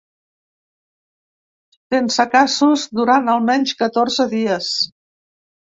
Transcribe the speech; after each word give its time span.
Sense 1.95 2.27
casos 2.37 2.87
durant 3.01 3.31
almenys 3.35 3.77
catorze 3.83 4.31
dies. 4.37 4.73